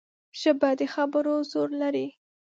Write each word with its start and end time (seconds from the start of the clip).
ژبه 0.39 0.69
د 0.79 0.81
خبرو 0.93 1.35
زور 1.51 1.69
لري 1.81 2.07